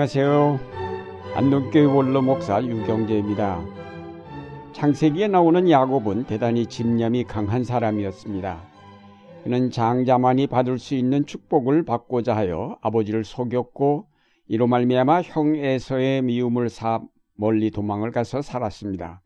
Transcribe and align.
안녕하세요. 0.00 0.58
안동교회 1.34 1.84
원로 1.84 2.22
목사 2.22 2.64
유경재입니다. 2.64 3.62
창세기에 4.72 5.28
나오는 5.28 5.68
야곱은 5.68 6.24
대단히 6.24 6.64
집념이 6.64 7.24
강한 7.24 7.64
사람이었습니다. 7.64 8.62
그는 9.44 9.70
장자만이 9.70 10.46
받을 10.46 10.78
수 10.78 10.94
있는 10.94 11.26
축복을 11.26 11.84
받고자 11.84 12.34
하여 12.34 12.78
아버지를 12.80 13.24
속였고 13.24 14.06
이로 14.48 14.66
말미암아 14.68 15.20
형 15.20 15.54
에서의 15.54 16.22
미움을 16.22 16.70
사 16.70 17.02
멀리 17.34 17.70
도망을 17.70 18.10
가서 18.10 18.40
살았습니다. 18.40 19.20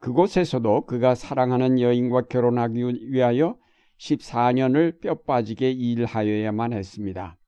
그곳에서도 0.00 0.84
그가 0.84 1.14
사랑하는 1.14 1.80
여인과 1.80 2.26
결혼하기 2.28 3.10
위하여 3.10 3.56
14년을 3.98 5.00
뼈 5.00 5.14
빠지게 5.14 5.70
일하여야만 5.70 6.74
했습니다. 6.74 7.38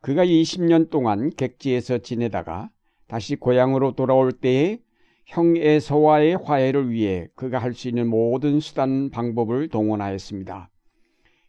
그가 0.00 0.24
20년 0.24 0.88
동안 0.90 1.30
객지에서 1.30 1.98
지내다가 1.98 2.70
다시 3.06 3.36
고향으로 3.36 3.92
돌아올 3.92 4.32
때에 4.32 4.78
형 5.26 5.56
에서와의 5.56 6.36
화해를 6.36 6.90
위해 6.90 7.28
그가 7.36 7.58
할 7.58 7.74
수 7.74 7.88
있는 7.88 8.08
모든 8.08 8.60
수단 8.60 9.10
방법을 9.10 9.68
동원하였습니다. 9.68 10.70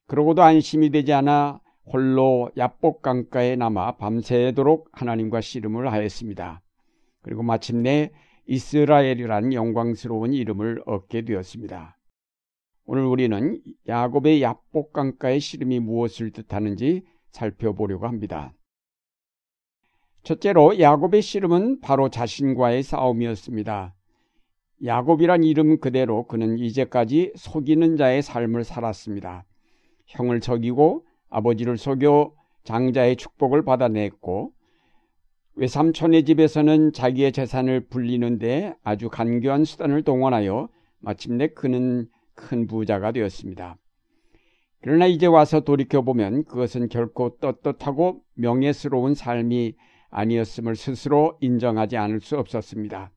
그러고도 0.05 0.43
안심이 0.43 0.89
되지 0.89 1.13
않아 1.13 1.61
홀로 1.85 2.51
야복 2.57 3.01
강가에 3.01 3.55
남아 3.55 3.97
밤새도록 3.97 4.89
하나님과 4.91 5.41
씨름을 5.41 5.91
하였습니다. 5.91 6.61
그리고 7.21 7.43
마침내 7.43 8.11
이스라엘이란 8.47 9.53
영광스러운 9.53 10.33
이름을 10.33 10.83
얻게 10.85 11.23
되었습니다. 11.23 11.97
오늘 12.85 13.05
우리는 13.05 13.61
야곱의 13.87 14.41
야복 14.41 14.91
강가의 14.91 15.39
씨름이 15.39 15.79
무엇을 15.79 16.31
뜻하는지 16.31 17.03
살펴보려고 17.31 18.07
합니다. 18.07 18.53
첫째로 20.23 20.79
야곱의 20.79 21.21
씨름은 21.21 21.79
바로 21.81 22.09
자신과의 22.09 22.83
싸움이었습니다. 22.83 23.95
야곱이란 24.85 25.43
이름 25.43 25.79
그대로 25.79 26.25
그는 26.27 26.57
이제까지 26.57 27.33
속이는 27.35 27.97
자의 27.97 28.21
삶을 28.21 28.63
살았습니다. 28.63 29.45
형을 30.07 30.41
속이고 30.41 31.05
아버지를 31.29 31.77
속여 31.77 32.33
장자의 32.63 33.15
축복을 33.15 33.63
받아냈고 33.63 34.53
외삼촌의 35.55 36.25
집에서는 36.25 36.93
자기의 36.93 37.31
재산을 37.31 37.87
불리는데 37.87 38.75
아주 38.83 39.09
간교한 39.09 39.65
수단을 39.65 40.03
동원하여 40.03 40.69
마침내 40.99 41.47
그는 41.47 42.07
큰 42.35 42.67
부자가 42.67 43.11
되었습니다. 43.11 43.77
그러나 44.81 45.05
이제 45.05 45.27
와서 45.27 45.59
돌이켜보면 45.59 46.45
그것은 46.45 46.89
결코 46.89 47.37
떳떳하고 47.37 48.23
명예스러운 48.33 49.13
삶이 49.13 49.75
아니었음을 50.09 50.75
스스로 50.75 51.37
인정하지 51.39 51.97
않을 51.97 52.19
수 52.21 52.37
없었습니다. 52.37 53.11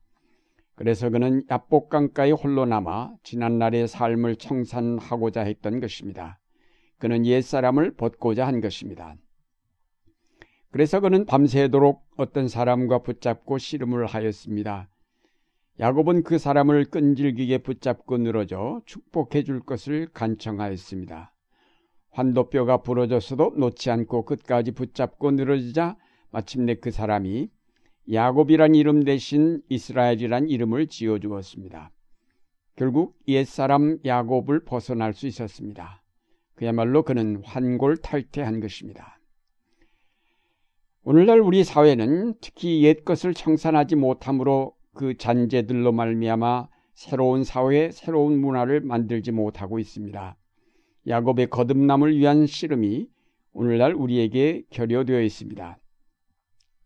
그래서 0.75 1.09
그는 1.09 1.43
야복강가에 1.49 2.31
홀로 2.31 2.65
남아 2.65 3.13
지난날의 3.23 3.87
삶을 3.87 4.35
청산하고자 4.35 5.41
했던 5.41 5.79
것입니다. 5.79 6.39
그는 6.99 7.25
옛사람을 7.25 7.95
벗고자 7.95 8.45
한 8.45 8.61
것입니다. 8.61 9.15
그래서 10.71 10.99
그는 10.99 11.25
밤새도록 11.25 12.05
어떤 12.17 12.47
사람과 12.47 12.99
붙잡고 12.99 13.57
씨름을 13.57 14.05
하였습니다. 14.05 14.89
야곱은 15.79 16.23
그 16.23 16.37
사람을 16.37 16.85
끈질기게 16.85 17.59
붙잡고 17.59 18.17
늘어져 18.17 18.81
축복해 18.85 19.43
줄 19.43 19.61
것을 19.61 20.07
간청하였습니다. 20.13 21.34
환도뼈가 22.15 22.77
부러졌어도 22.77 23.55
놓지 23.57 23.91
않고 23.91 24.23
끝까지 24.23 24.71
붙잡고 24.71 25.31
늘어지자 25.31 25.97
마침내 26.31 26.75
그 26.75 26.89
사람이 26.89 27.49
야곱이란 28.11 28.73
이름 28.73 29.03
대신 29.03 29.61
이스라엘이란 29.67 30.47
이름을 30.47 30.87
지어 30.87 31.19
주었습니다. 31.19 31.91
결국 32.77 33.17
옛사람 33.27 33.99
야곱을 34.05 34.63
벗어날 34.63 35.13
수 35.13 35.27
있었습니다. 35.27 36.01
그야말로 36.55 37.03
그는 37.03 37.41
환골탈태한 37.43 38.61
것입니다. 38.61 39.19
오늘날 41.03 41.41
우리 41.41 41.65
사회는 41.65 42.35
특히 42.39 42.81
옛 42.83 43.03
것을 43.03 43.33
청산하지 43.33 43.97
못함으로 43.97 44.73
그 44.93 45.17
잔재들로 45.17 45.91
말미암아 45.91 46.69
새로운 46.93 47.43
사회, 47.43 47.91
새로운 47.91 48.39
문화를 48.39 48.79
만들지 48.79 49.31
못하고 49.31 49.79
있습니다. 49.79 50.37
야곱의 51.07 51.49
거듭남을 51.49 52.17
위한 52.17 52.45
씨름이 52.47 53.07
오늘날 53.53 53.93
우리에게 53.93 54.63
결여되어 54.69 55.21
있습니다. 55.21 55.77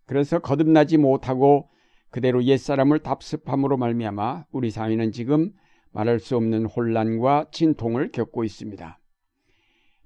그래서 0.06 0.40
거듭나지 0.40 0.97
못하고 0.97 1.69
그대로 2.09 2.44
옛사람을 2.44 3.00
답습함으로 3.00 3.78
말미암아 3.78 4.46
우리 4.52 4.72
사회는 4.72 5.12
지금 5.12 5.52
말할 5.91 6.19
수 6.19 6.35
없는 6.35 6.66
혼란과 6.66 7.47
진통을 7.52 8.12
겪고 8.12 8.44
있습니다. 8.44 9.00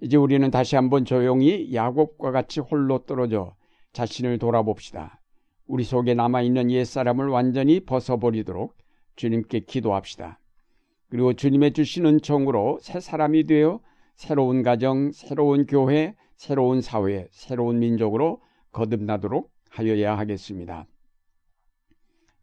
이제 0.02 0.18
우리는 0.18 0.50
다시 0.52 0.76
한번 0.76 1.06
조용히 1.06 1.74
야곱과 1.74 2.32
같이 2.32 2.60
홀로 2.60 3.06
떨어져 3.06 3.56
자신을 3.94 4.38
돌아봅시다. 4.38 5.22
우리 5.66 5.84
속에 5.84 6.14
남아있는 6.14 6.72
옛사람을 6.72 7.28
완전히 7.30 7.80
벗어버리도록 7.80 8.76
주님께 9.16 9.62
기도합시다. 9.62 10.40
그리고 11.10 11.34
주님의 11.34 11.74
주신 11.74 12.06
은총으로 12.06 12.80
새 12.82 13.00
사람이 13.00 13.46
되어 13.46 13.80
새로운 14.24 14.64
가정, 14.64 15.12
새로운 15.12 15.66
교회, 15.66 16.16
새로운 16.38 16.80
사회, 16.80 17.28
새로운 17.32 17.80
민족으로 17.80 18.42
거듭나도록 18.72 19.52
하여야 19.70 20.18
하겠습니다. 20.18 20.88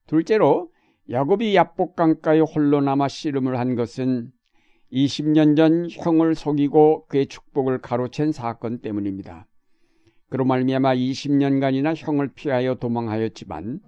둘째로 0.06 0.70
야곱이 1.08 1.56
야복강가에 1.56 2.41
홀로 2.41 2.82
남아 2.82 3.08
씨름을 3.08 3.58
한 3.58 3.76
것은 3.76 4.30
20년 4.92 5.56
전 5.56 5.88
형을 5.91 6.34
속이고 6.34 7.06
그의 7.06 7.26
축복을 7.28 7.78
가로챈 7.78 8.32
사건 8.32 8.80
때문입니다. 8.80 9.47
그로 10.28 10.44
말미암아 10.44 10.97
20년간이나 10.97 11.94
형을 11.97 12.28
피하여 12.34 12.74
도망하였지만 12.74 13.80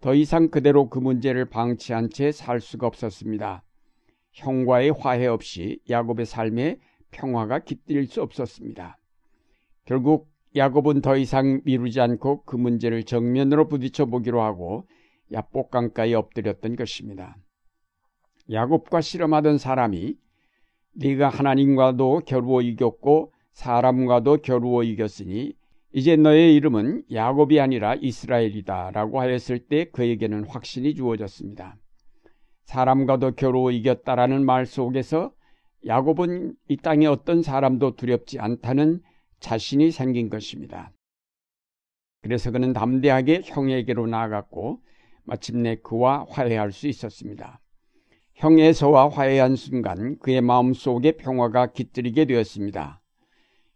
더 0.00 0.14
이상 0.14 0.50
그대로 0.50 0.88
그 0.88 1.00
문제를 1.00 1.46
방치한 1.46 2.10
채 2.10 2.30
살 2.30 2.60
수가 2.60 2.86
없었습니다. 2.86 3.64
형과의 4.34 4.92
화해 4.92 5.26
없이 5.26 5.80
야곱의 5.90 6.26
삶에 6.26 6.78
평화가 7.14 7.60
깃들 7.60 8.06
수 8.06 8.20
없었습니다. 8.22 8.98
결국 9.86 10.28
야곱은 10.56 11.00
더 11.00 11.16
이상 11.16 11.60
미루지 11.64 12.00
않고 12.00 12.44
그 12.44 12.56
문제를 12.56 13.04
정면으로 13.04 13.68
부딪혀 13.68 14.06
보기로 14.06 14.42
하고 14.42 14.86
야복강가에 15.32 16.14
엎드렸던 16.14 16.76
것입니다. 16.76 17.36
야곱과 18.50 19.00
실험하던 19.00 19.58
사람이 19.58 20.16
네가 20.96 21.28
하나님과도 21.28 22.22
겨루어 22.26 22.60
이겼고 22.60 23.32
사람과도 23.52 24.38
겨루어 24.38 24.82
이겼으니 24.82 25.54
이제 25.92 26.16
너의 26.16 26.54
이름은 26.56 27.04
야곱이 27.12 27.60
아니라 27.60 27.94
이스라엘이다 27.94 28.90
라고 28.90 29.20
하였을 29.20 29.60
때 29.60 29.84
그에게는 29.90 30.44
확신이 30.44 30.94
주어졌습니다. 30.94 31.76
사람과도 32.64 33.32
겨루어 33.32 33.70
이겼다라는 33.70 34.44
말 34.44 34.66
속에서 34.66 35.32
야곱은 35.86 36.54
이 36.68 36.76
땅에 36.76 37.06
어떤 37.06 37.42
사람도 37.42 37.96
두렵지 37.96 38.38
않다는 38.38 39.02
자신이 39.40 39.90
생긴 39.90 40.30
것입니다. 40.30 40.92
그래서 42.22 42.50
그는 42.50 42.72
담대하게 42.72 43.42
형에게로 43.44 44.06
나아갔고 44.06 44.80
마침내 45.24 45.76
그와 45.76 46.26
화해할 46.28 46.72
수 46.72 46.88
있었습니다. 46.88 47.60
형에서와 48.34 49.10
화해한 49.10 49.56
순간 49.56 50.18
그의 50.18 50.40
마음속에 50.40 51.12
평화가 51.12 51.72
깃들이게 51.72 52.24
되었습니다. 52.24 53.00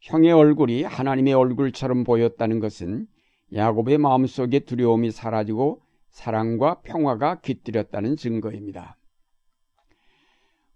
형의 0.00 0.32
얼굴이 0.32 0.82
하나님의 0.82 1.34
얼굴처럼 1.34 2.04
보였다는 2.04 2.60
것은 2.60 3.06
야곱의 3.54 3.98
마음속에 3.98 4.60
두려움이 4.60 5.10
사라지고 5.10 5.82
사랑과 6.10 6.80
평화가 6.82 7.40
깃들였다는 7.40 8.16
증거입니다. 8.16 8.97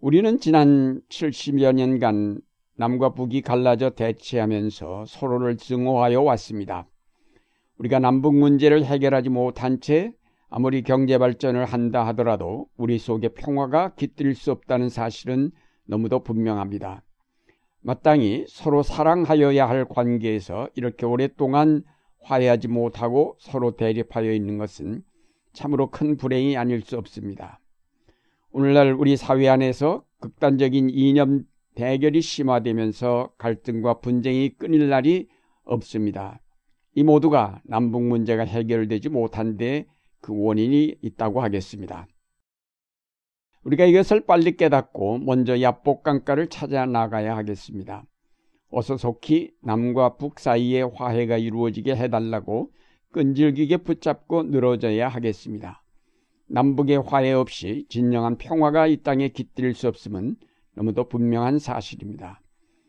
우리는 0.02 0.40
지난 0.40 1.00
70여 1.10 1.74
년간 1.76 2.40
남과 2.74 3.10
북이 3.10 3.42
갈라져 3.42 3.90
대치하면서 3.90 5.04
서로를 5.06 5.56
증오하여 5.56 6.22
왔습니다. 6.22 6.88
우리가 7.78 8.00
남북 8.00 8.34
문제를 8.34 8.84
해결하지 8.84 9.28
못한 9.28 9.78
채 9.78 10.12
아무리 10.50 10.82
경제 10.82 11.18
발전을 11.18 11.66
한다 11.66 12.04
하더라도 12.08 12.66
우리 12.76 12.98
속에 12.98 13.28
평화가 13.28 13.94
깃들 13.94 14.34
수 14.34 14.50
없다는 14.50 14.88
사실은 14.88 15.52
너무도 15.84 16.24
분명합니다. 16.24 17.04
마땅히 17.82 18.44
서로 18.48 18.82
사랑하여야 18.82 19.68
할 19.68 19.84
관계에서 19.84 20.68
이렇게 20.74 21.06
오랫동안 21.06 21.84
화해하지 22.22 22.66
못하고 22.66 23.36
서로 23.38 23.76
대립하여 23.76 24.32
있는 24.32 24.58
것은 24.58 25.04
참으로 25.52 25.90
큰 25.90 26.16
불행이 26.16 26.56
아닐 26.56 26.80
수 26.82 26.98
없습니다. 26.98 27.60
오늘날 28.52 28.92
우리 28.92 29.16
사회 29.16 29.48
안에서 29.48 30.04
극단적인 30.20 30.90
이념 30.90 31.44
대결이 31.74 32.20
심화되면서 32.20 33.32
갈등과 33.38 34.00
분쟁이 34.00 34.50
끊일 34.50 34.88
날이 34.88 35.28
없습니다. 35.64 36.40
이 36.94 37.02
모두가 37.02 37.62
남북 37.64 38.02
문제가 38.02 38.44
해결되지 38.44 39.08
못한 39.08 39.56
데 39.56 39.86
그 40.22 40.32
원인이 40.34 40.96
있다고 41.02 41.42
하겠습니다. 41.42 42.06
우리가 43.64 43.84
이것을 43.84 44.24
빨리 44.24 44.56
깨닫고 44.56 45.18
먼저 45.18 45.60
야복강가를 45.60 46.48
찾아 46.48 46.86
나가야 46.86 47.36
하겠습니다. 47.36 48.04
어서 48.70 48.96
속히 48.96 49.52
남과 49.62 50.16
북 50.16 50.40
사이에 50.40 50.82
화해가 50.82 51.36
이루어지게 51.36 51.94
해달라고 51.94 52.72
끈질기게 53.12 53.78
붙잡고 53.78 54.44
늘어져야 54.44 55.08
하겠습니다. 55.08 55.81
남북의 56.52 57.02
화해 57.06 57.32
없이 57.32 57.86
진정한 57.88 58.36
평화가 58.36 58.86
이 58.86 58.98
땅에 58.98 59.28
깃들 59.28 59.72
수 59.72 59.88
없음은 59.88 60.36
너무도 60.74 61.08
분명한 61.08 61.58
사실입니다. 61.58 62.42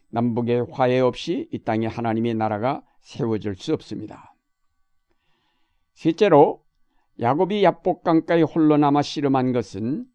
남북의 0.10 0.68
화해 0.70 1.00
없이 1.00 1.48
이 1.50 1.60
땅에 1.60 1.88
하나님의 1.88 2.34
나라가 2.34 2.84
세워질 3.00 3.56
수 3.56 3.74
없습니다. 3.74 4.36
셋째로 5.94 6.62
야곱이 7.22 7.64
야복강가에 7.64 8.42
홀로 8.42 8.76
남아 8.76 9.02
씨름한 9.02 9.54
것은 9.54 10.08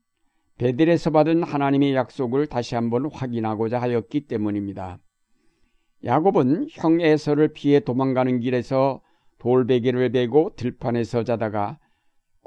베델에서 0.59 1.11
받은 1.11 1.43
하나님의 1.43 1.95
약속을 1.95 2.49
다시 2.49 2.75
한번 2.75 3.11
확인하고자 3.11 3.81
하였기 3.81 4.27
때문입니다. 4.27 4.99
야곱은 6.05 6.69
형 6.71 7.01
에서를 7.01 7.55
피해 7.55 7.81
도망가는 7.81 8.41
길에서 8.41 9.01
돌베개를 9.39 10.11
베고 10.13 10.53
들판에서 10.57 11.25
자다가 11.25 11.79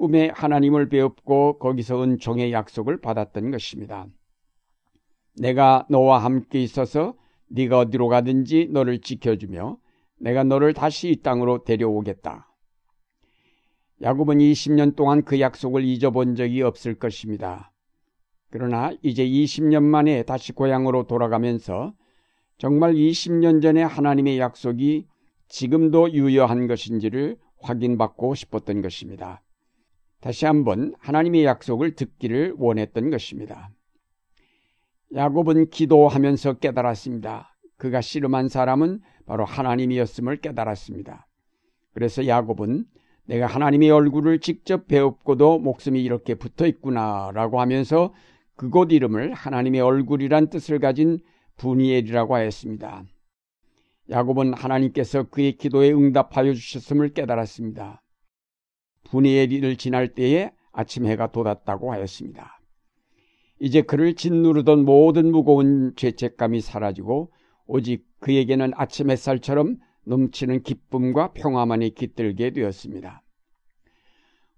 꿈에 0.01 0.31
하나님을 0.33 0.89
배웠고 0.89 1.59
거기서 1.59 2.01
은총의 2.03 2.51
약속을 2.51 3.01
받았던 3.01 3.51
것입니다. 3.51 4.07
내가 5.35 5.85
너와 5.91 6.17
함께 6.17 6.59
있어서 6.63 7.13
네가 7.49 7.77
어디로 7.77 8.07
가든지 8.07 8.69
너를 8.71 8.99
지켜주며 8.99 9.77
내가 10.19 10.43
너를 10.43 10.73
다시 10.73 11.11
이 11.11 11.21
땅으로 11.21 11.65
데려오겠다. 11.65 12.51
야곱은 14.01 14.39
20년 14.39 14.95
동안 14.95 15.23
그 15.23 15.39
약속을 15.39 15.83
잊어본 15.83 16.33
적이 16.33 16.63
없을 16.63 16.95
것입니다. 16.95 17.71
그러나 18.49 18.91
이제 19.03 19.23
20년 19.23 19.83
만에 19.83 20.23
다시 20.23 20.51
고향으로 20.51 21.03
돌아가면서 21.03 21.93
정말 22.57 22.95
20년 22.95 23.61
전에 23.61 23.83
하나님의 23.83 24.39
약속이 24.39 25.05
지금도 25.47 26.13
유효한 26.13 26.65
것인지를 26.65 27.37
확인받고 27.59 28.33
싶었던 28.33 28.81
것입니다. 28.81 29.43
다시 30.21 30.45
한번 30.45 30.93
하나님의 30.99 31.43
약속을 31.45 31.95
듣기를 31.95 32.55
원했던 32.57 33.09
것입니다. 33.09 33.69
야곱은 35.13 35.71
기도하면서 35.71 36.59
깨달았습니다. 36.59 37.57
그가 37.77 38.01
씨름한 38.01 38.47
사람은 38.47 39.01
바로 39.25 39.43
하나님이었음을 39.43 40.37
깨달았습니다. 40.37 41.27
그래서 41.93 42.27
야곱은 42.27 42.85
내가 43.25 43.47
하나님의 43.47 43.89
얼굴을 43.89 44.39
직접 44.39 44.87
배웠고도 44.87 45.59
목숨이 45.59 46.01
이렇게 46.03 46.35
붙어 46.35 46.67
있구나라고 46.67 47.59
하면서 47.59 48.13
그곳 48.55 48.91
이름을 48.91 49.33
하나님의 49.33 49.81
얼굴이란 49.81 50.49
뜻을 50.49 50.79
가진 50.79 51.19
분이엘이라고 51.57 52.35
하였습니다. 52.35 53.03
야곱은 54.09 54.53
하나님께서 54.53 55.23
그의 55.23 55.53
기도에 55.53 55.91
응답하여 55.91 56.53
주셨음을 56.53 57.13
깨달았습니다. 57.13 58.01
분이엘을 59.11 59.75
지날 59.75 60.07
때에 60.07 60.51
아침 60.71 61.05
해가 61.05 61.31
돋았다고 61.31 61.91
하였습니다. 61.91 62.59
이제 63.59 63.81
그를 63.81 64.15
짓누르던 64.15 64.85
모든 64.85 65.31
무거운 65.31 65.93
죄책감이 65.95 66.61
사라지고 66.61 67.31
오직 67.67 68.05
그에게는 68.21 68.71
아침 68.75 69.11
햇살처럼 69.11 69.77
넘치는 70.05 70.63
기쁨과 70.63 71.33
평화만이 71.33 71.93
깃들게 71.93 72.51
되었습니다. 72.51 73.21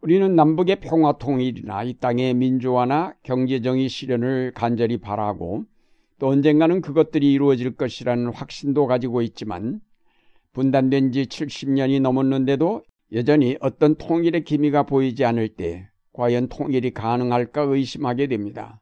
우리는 0.01 0.35
남북의 0.35 0.79
평화 0.81 1.17
통일이나 1.17 1.83
이 1.83 1.93
땅의 1.95 2.33
민주화나 2.35 3.13
경제정의 3.23 3.89
실현을 3.89 4.51
간절히 4.53 4.97
바라고 4.97 5.65
또 6.19 6.27
언젠가는 6.27 6.81
그것들이 6.81 7.31
이루어질 7.33 7.75
것이라는 7.75 8.33
확신도 8.33 8.85
가지고 8.87 9.21
있지만 9.21 9.81
분단된 10.53 11.11
지 11.11 11.23
70년이 11.23 12.01
넘었는데도 12.01 12.83
여전히 13.13 13.57
어떤 13.61 13.95
통일의 13.95 14.43
기미가 14.43 14.83
보이지 14.83 15.23
않을 15.23 15.49
때 15.49 15.87
과연 16.13 16.47
통일이 16.49 16.91
가능할까 16.91 17.61
의심하게 17.61 18.27
됩니다. 18.27 18.81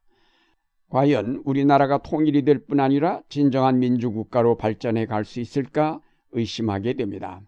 과연 0.90 1.42
우리나라가 1.46 1.98
통일이 1.98 2.44
될 2.44 2.66
뿐 2.66 2.80
아니라 2.80 3.22
진정한 3.30 3.80
민주국가로 3.80 4.58
발전해 4.58 5.06
갈 5.06 5.26
수 5.26 5.40
있을까 5.40 6.02
의심하게 6.32 6.94
됩니다. 6.94 7.42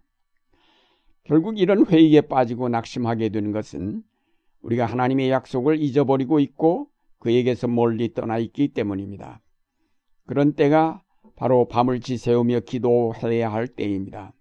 결국 1.23 1.57
이런 1.57 1.85
회의에 1.85 2.21
빠지고 2.21 2.67
낙심하게 2.69 3.29
되는 3.29 3.51
것은 3.53 4.03
우리가 4.61 4.85
하나님의 4.85 5.29
약속을 5.29 5.81
잊어버리고 5.81 6.39
있고 6.39 6.89
그에게서 7.19 7.67
멀리 7.67 8.13
떠나 8.13 8.37
있기 8.39 8.69
때문입니다. 8.69 9.41
그런 10.25 10.53
때가 10.53 11.01
바로 11.35 11.67
밤을 11.67 12.01
지새우며 12.01 12.61
기도해야 12.61 13.51
할 13.51 13.67
때입니다. 13.67 14.33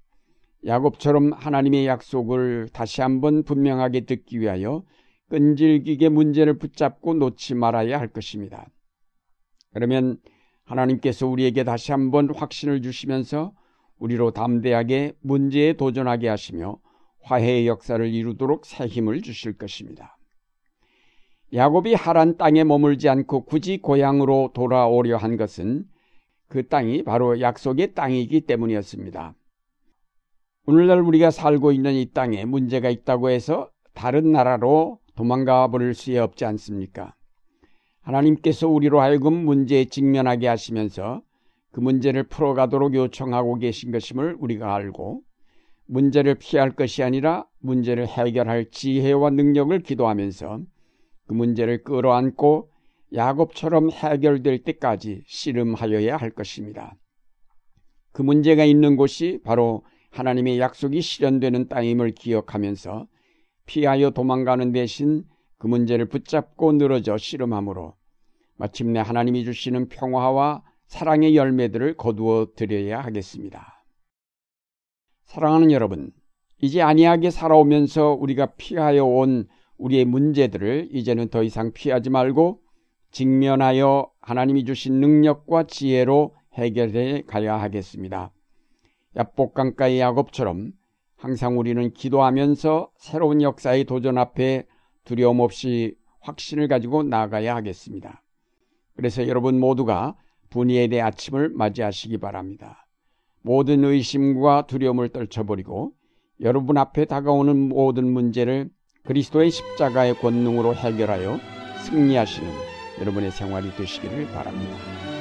야곱처럼 0.64 1.32
하나님의 1.32 1.86
약속을 1.86 2.68
다시 2.72 3.00
한번 3.00 3.42
분명하게 3.42 4.02
듣기 4.02 4.40
위하여 4.40 4.84
끈질기게 5.28 6.08
문제를 6.08 6.58
붙잡고 6.58 7.14
놓지 7.14 7.54
말아야 7.54 7.98
할 7.98 8.08
것입니다. 8.08 8.68
그러면 9.72 10.18
하나님께서 10.64 11.26
우리에게 11.26 11.64
다시 11.64 11.90
한번 11.90 12.32
확신을 12.34 12.82
주시면서 12.82 13.52
우리로 13.98 14.32
담대하게 14.32 15.14
문제에 15.20 15.72
도전하게 15.74 16.28
하시며 16.28 16.78
화해의 17.22 17.66
역사를 17.66 18.04
이루도록 18.06 18.66
새 18.66 18.86
힘을 18.86 19.22
주실 19.22 19.56
것입니다. 19.56 20.18
야곱이 21.54 21.94
하란 21.94 22.36
땅에 22.36 22.64
머물지 22.64 23.08
않고 23.08 23.44
굳이 23.44 23.78
고향으로 23.78 24.52
돌아오려 24.54 25.16
한 25.16 25.36
것은 25.36 25.84
그 26.48 26.66
땅이 26.68 27.04
바로 27.04 27.40
약속의 27.40 27.94
땅이기 27.94 28.42
때문이었습니다. 28.42 29.34
오늘날 30.64 31.00
우리가 31.00 31.32
살고 31.32 31.72
있는 31.72 31.94
이 31.94 32.06
땅에 32.12 32.44
문제가 32.44 32.88
있다고 32.88 33.30
해서 33.30 33.68
다른 33.94 34.30
나라로 34.30 35.00
도망가 35.16 35.66
버릴 35.68 35.92
수 35.92 36.16
없지 36.22 36.44
않습니까? 36.44 37.16
하나님께서 38.02 38.68
우리로 38.68 39.00
하여금 39.00 39.44
문제에 39.44 39.86
직면하게 39.86 40.46
하시면서 40.46 41.22
그 41.72 41.80
문제를 41.80 42.22
풀어가도록 42.24 42.94
요청하고 42.94 43.56
계신 43.56 43.90
것임을 43.90 44.36
우리가 44.38 44.72
알고 44.72 45.22
문제를 45.86 46.36
피할 46.36 46.70
것이 46.70 47.02
아니라 47.02 47.44
문제를 47.58 48.06
해결할 48.06 48.70
지혜와 48.70 49.30
능력을 49.30 49.76
기도하면서 49.80 50.60
그 51.26 51.34
문제를 51.34 51.82
끌어안고 51.82 52.70
야곱처럼 53.14 53.90
해결될 53.90 54.62
때까지 54.62 55.24
씨름하여야 55.26 56.16
할 56.16 56.30
것입니다. 56.30 56.94
그 58.12 58.22
문제가 58.22 58.64
있는 58.64 58.96
곳이 58.96 59.40
바로 59.42 59.82
하나님의 60.12 60.60
약속이 60.60 61.00
실현되는 61.00 61.68
땅임을 61.68 62.12
기억하면서 62.12 63.06
피하여 63.66 64.10
도망가는 64.10 64.72
대신 64.72 65.24
그 65.58 65.66
문제를 65.66 66.06
붙잡고 66.06 66.72
늘어져 66.72 67.16
씨름함으로 67.16 67.94
마침내 68.56 69.00
하나님이 69.00 69.44
주시는 69.44 69.88
평화와 69.88 70.62
사랑의 70.86 71.36
열매들을 71.36 71.96
거두어 71.96 72.48
드려야 72.54 73.00
하겠습니다. 73.00 73.84
사랑하는 75.24 75.70
여러분, 75.72 76.12
이제 76.60 76.82
안이하게 76.82 77.30
살아오면서 77.30 78.12
우리가 78.12 78.54
피하여 78.56 79.04
온 79.04 79.48
우리의 79.78 80.04
문제들을 80.04 80.90
이제는 80.92 81.28
더 81.28 81.42
이상 81.42 81.72
피하지 81.72 82.10
말고 82.10 82.60
직면하여 83.10 84.10
하나님이 84.20 84.64
주신 84.64 85.00
능력과 85.00 85.64
지혜로 85.64 86.34
해결해 86.54 87.22
가야 87.22 87.60
하겠습니다. 87.60 88.32
야복강가의 89.16 90.00
야곱처럼 90.00 90.72
항상 91.16 91.58
우리는 91.58 91.92
기도하면서 91.92 92.90
새로운 92.96 93.42
역사의 93.42 93.84
도전 93.84 94.18
앞에 94.18 94.66
두려움 95.04 95.40
없이 95.40 95.96
확신을 96.20 96.68
가지고 96.68 97.02
나가야 97.02 97.54
하겠습니다. 97.54 98.22
그래서 98.96 99.26
여러분 99.28 99.58
모두가 99.58 100.16
분이엘의 100.50 101.00
아침을 101.00 101.50
맞이하시기 101.50 102.18
바랍니다. 102.18 102.86
모든 103.42 103.84
의심과 103.84 104.66
두려움을 104.66 105.08
떨쳐버리고 105.10 105.92
여러분 106.40 106.76
앞에 106.76 107.04
다가오는 107.04 107.68
모든 107.68 108.12
문제를 108.12 108.70
그리스도의 109.04 109.50
십자가의 109.50 110.14
권능으로 110.14 110.74
해결하여 110.74 111.38
승리하시는 111.84 112.50
여러분의 113.00 113.32
생활이 113.32 113.74
되시기를 113.76 114.26
바랍니다. 114.28 115.11